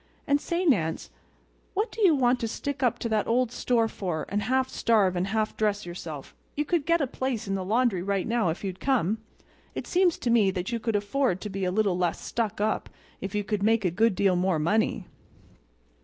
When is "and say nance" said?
0.25-1.11